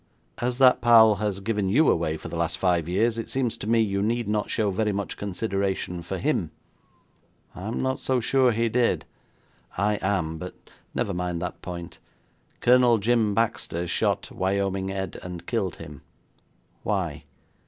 [0.39, 3.67] 'As that pal has given you away for the last five years, it seems to
[3.67, 6.49] me you need not show very much consideration for him.'
[7.53, 9.05] 'I'm not so sure he did.'
[9.77, 10.55] 'I am; but
[10.95, 11.99] never mind that point.
[12.61, 16.01] Colonel Jim Baxter shot Wyoming Ed and killed him.
[16.81, 17.25] Why?'